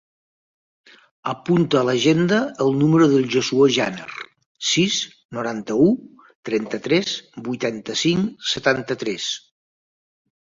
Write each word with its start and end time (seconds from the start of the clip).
Apunta 1.31 1.79
a 1.81 1.85
l'agenda 1.89 2.37
el 2.63 2.71
número 2.77 3.09
del 3.11 3.27
Josuè 3.35 3.67
Janer: 3.75 4.07
sis, 4.69 4.97
noranta-u, 5.39 5.89
trenta-tres, 6.51 7.13
vuitanta-cinc, 7.51 8.49
setanta-tres. 8.55 9.29